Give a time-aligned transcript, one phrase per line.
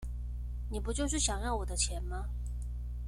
[0.71, 2.25] 你不就是想要我的錢嗎?